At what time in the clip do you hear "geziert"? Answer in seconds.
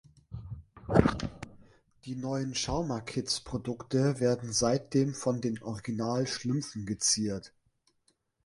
6.87-7.53